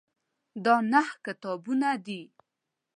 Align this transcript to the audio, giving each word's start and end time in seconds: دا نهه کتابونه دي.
دا 0.65 0.75
نهه 0.91 1.13
کتابونه 1.25 1.89
دي. 2.05 2.21